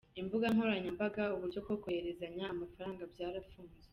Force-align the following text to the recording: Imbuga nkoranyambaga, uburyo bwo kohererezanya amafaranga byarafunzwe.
Imbuga 0.21 0.45
nkoranyambaga, 0.53 1.23
uburyo 1.35 1.59
bwo 1.65 1.75
kohererezanya 1.81 2.45
amafaranga 2.53 3.01
byarafunzwe. 3.13 3.87